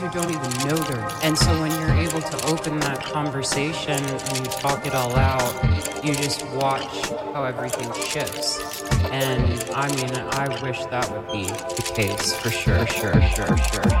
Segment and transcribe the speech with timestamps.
[0.00, 1.08] who don't even know they're.
[1.22, 5.52] And so when you're able to open that conversation and you talk it all out,
[6.02, 8.82] you just watch how everything shifts.
[9.10, 13.99] And I mean, I wish that would be the case for sure, sure, sure, sure,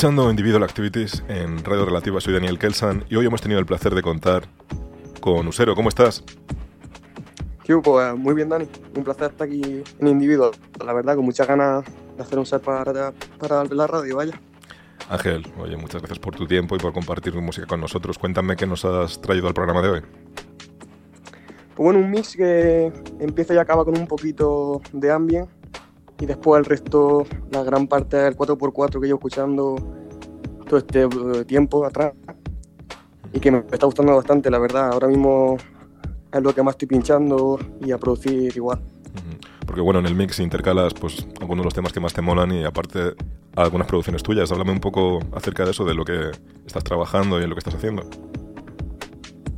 [0.00, 2.22] escuchando Individual Activities en Radio Relativa.
[2.22, 4.44] Soy Daniel Kelsan y hoy hemos tenido el placer de contar
[5.20, 5.74] con Usero.
[5.74, 6.24] ¿Cómo estás?
[7.66, 8.66] Pues muy bien, Dani.
[8.96, 10.52] Un placer estar aquí en Individual.
[10.82, 11.84] La verdad, con muchas ganas
[12.16, 14.40] de hacer un set para, para la radio, vaya.
[15.10, 18.18] Ángel, oye, muchas gracias por tu tiempo y por compartir tu música con nosotros.
[18.18, 20.00] Cuéntame qué nos has traído al programa de hoy.
[20.00, 25.59] Pues bueno, un mix que empieza y acaba con un poquito de ambient
[26.20, 29.76] y después el resto, la gran parte del 4x4 que llevo escuchando
[30.68, 32.12] todo este eh, tiempo atrás
[33.32, 34.90] y que me está gustando bastante, la verdad.
[34.92, 35.56] Ahora mismo
[36.32, 38.80] es lo que más estoy pinchando y a producir igual.
[39.64, 42.52] Porque bueno, en el mix intercalas pues algunos de los temas que más te molan
[42.52, 43.14] y aparte
[43.56, 44.50] algunas producciones tuyas.
[44.52, 46.32] Háblame un poco acerca de eso, de lo que
[46.66, 48.02] estás trabajando y en lo que estás haciendo.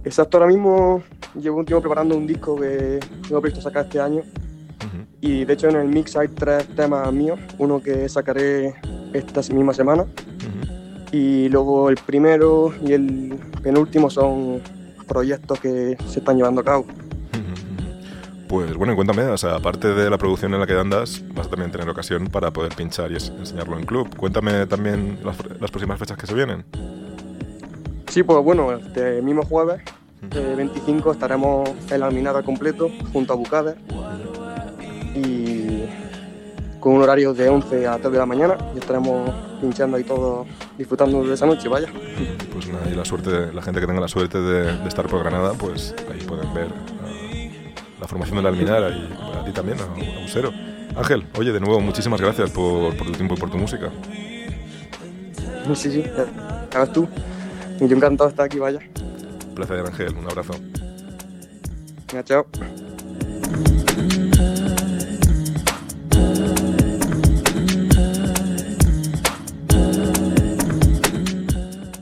[0.05, 1.03] Exacto, ahora mismo
[1.35, 4.23] llevo un tiempo preparando un disco que tengo previsto sacar este año.
[5.23, 8.75] Y de hecho en el mix hay tres temas míos, uno que sacaré
[9.13, 10.05] esta misma semana.
[11.13, 14.61] Y luego el primero y el penúltimo son
[15.07, 16.87] proyectos que se están llevando a cabo.
[18.49, 21.51] Pues bueno, cuéntame, o sea, aparte de la producción en la que andas, vas a
[21.51, 24.15] también tener ocasión para poder pinchar y enseñarlo en club.
[24.17, 26.65] Cuéntame también las, próximas fechas que se vienen.
[28.09, 29.83] Sí, pues bueno, este mismo jueves,
[30.21, 33.77] 25, eh, estaremos en la minada completo junto a Bucader
[35.15, 35.85] y
[36.81, 40.47] con un horario de 11 a 3 de la mañana y estaremos pinchando ahí todos
[40.77, 41.89] disfrutando de esa noche, vaya.
[42.53, 45.21] Pues nada, y la suerte, la gente que tenga la suerte de, de estar por
[45.21, 46.69] Granada, pues ahí pueden ver
[48.03, 49.09] la formación de la Alminara y
[49.41, 50.53] a ti también, a, Usero.
[50.97, 53.91] Ángel, oye, de nuevo, muchísimas gracias por, por, tu tiempo y por tu música.
[55.75, 56.05] Sí, sí,
[56.75, 57.09] hagas tú.
[57.81, 58.81] Y yo encantado de estar aquí, vaya.
[59.49, 60.55] Un placer, Ángel, un abrazo.
[62.25, 62.47] Chao.